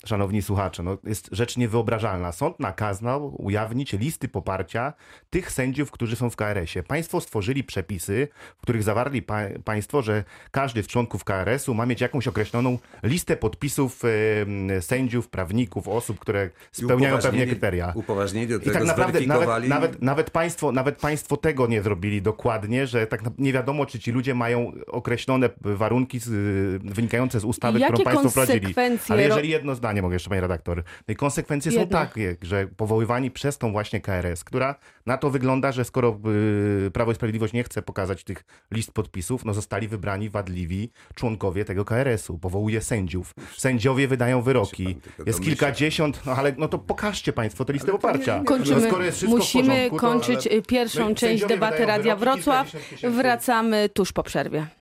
Szanowni 0.07 0.43
słuchacze, 0.43 0.83
no 0.83 0.99
jest 1.05 1.29
rzecz 1.33 1.57
niewyobrażalna. 1.57 2.33
Sąd 2.33 2.61
nakazał 2.61 3.43
ujawnić 3.45 3.93
listy 3.93 4.29
poparcia 4.29 4.93
tych 5.31 5.53
sędziów, 5.53 5.91
którzy 5.91 6.17
są 6.17 6.31
w 6.31 6.37
KRS-ie. 6.37 6.83
Państwo 6.83 7.21
stworzyli 7.21 7.65
przepisy, 7.65 8.29
w 8.59 8.61
których 8.63 8.83
zawarli 8.83 9.23
pa 9.23 9.39
państwo, 9.65 10.03
że 10.03 10.25
każdy 10.51 10.83
z 10.83 10.87
członków 10.87 11.25
KRS-u 11.25 11.75
ma 11.75 11.87
mieć 11.87 12.01
jakąś 12.01 12.29
określoną 12.29 12.79
listę 13.03 13.37
podpisów 13.37 14.03
sędziów, 14.81 15.29
prawników, 15.29 15.89
osób, 15.89 16.19
które 16.19 16.51
I 16.79 16.85
spełniają 16.85 17.19
pewne 17.19 17.47
kryteria. 17.47 17.93
Upoważnieni 17.95 18.47
do 18.47 18.57
I 18.57 18.61
tego 18.61 18.73
tak 18.73 18.85
naprawdę 18.85 19.21
nawet, 19.21 19.69
nawet, 19.69 20.03
nawet, 20.03 20.31
państwo, 20.31 20.73
nawet 20.73 20.97
państwo 20.97 21.37
tego 21.37 21.67
nie 21.67 21.83
zrobili 21.83 22.23
dokładnie, 22.23 22.87
że 22.87 23.07
tak 23.07 23.21
nie 23.39 23.53
wiadomo, 23.53 23.87
czy 23.87 23.99
ci 23.99 24.13
ludzie 24.13 24.35
mają 24.35 24.73
określone 24.87 25.51
warunki 25.61 26.19
z, 26.19 26.29
wynikające 26.85 27.41
z 27.41 27.45
ustawy, 27.45 27.79
Jakie 27.79 27.93
którą 27.93 28.05
państwo 28.05 28.31
wprowadzili. 28.31 28.75
Ale 29.09 29.23
jeżeli 29.23 29.49
jedno 29.49 29.75
zdanie 29.75 29.96
mogę 30.03 30.15
jeszcze, 30.15 30.29
panie 30.29 30.41
redaktor. 30.41 30.77
No 31.09 31.13
i 31.13 31.17
konsekwencje 31.17 31.73
są 31.73 31.87
takie, 31.89 32.37
że 32.43 32.67
powoływani 32.77 33.31
przez 33.31 33.59
tą 33.59 33.73
właśnie 33.73 34.01
KRS, 34.01 34.45
która 34.45 34.75
na 35.07 35.19
to 35.19 35.31
wygląda, 35.31 35.73
że 35.73 35.85
skoro 35.85 36.19
y, 36.87 36.91
Prawo 36.91 37.13
i 37.13 37.15
Sprawiedliwość 37.15 37.53
nie 37.53 37.65
chce 37.65 37.83
pokazać 37.83 38.25
tych 38.25 38.45
list 38.71 38.93
podpisów, 38.93 39.45
no 39.45 39.55
zostali 39.55 39.89
wybrani 39.89 40.31
wadliwi 40.31 40.91
członkowie 41.15 41.65
tego 41.65 41.85
KRS-u. 41.85 42.39
Powołuje 42.39 42.81
sędziów. 42.81 43.35
Sędziowie 43.57 44.09
wydają 44.09 44.43
wyroki. 44.43 44.99
Jest 45.27 45.41
kilkadziesiąt, 45.43 46.21
no 46.27 46.33
ale 46.33 46.55
no 46.59 46.69
to 46.69 46.79
pokażcie 46.79 47.33
państwo 47.33 47.65
te 47.65 47.73
listy 47.73 47.87
to 47.87 47.93
nie- 47.93 47.99
poparcia. 47.99 48.39
nie- 48.39 48.45
Kończymy. 48.45 48.89
No 49.23 49.29
Musimy 49.29 49.69
porządku, 49.69 49.97
to- 49.97 50.01
kończyć 50.01 50.47
ale- 50.47 50.57
e, 50.59 50.63
pierwszą 50.63 51.09
No 51.09 51.15
część 51.15 51.47
debaty 51.47 51.87
Radia 51.87 52.17
Wrocław. 52.17 52.71
tysięcy- 52.91 53.11
Wracamy 53.17 53.89
tuż 53.89 54.13
po 54.13 54.23
przerwie. 54.23 54.67